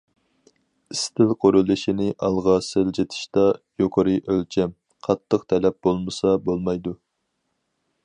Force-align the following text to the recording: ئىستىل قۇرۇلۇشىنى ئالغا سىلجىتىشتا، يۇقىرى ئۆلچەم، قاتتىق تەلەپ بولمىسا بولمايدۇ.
ئىستىل 0.95 1.33
قۇرۇلۇشىنى 1.43 2.07
ئالغا 2.29 2.57
سىلجىتىشتا، 2.69 3.45
يۇقىرى 3.83 4.19
ئۆلچەم، 4.25 4.77
قاتتىق 5.09 5.49
تەلەپ 5.55 5.83
بولمىسا 5.89 6.37
بولمايدۇ. 6.49 7.01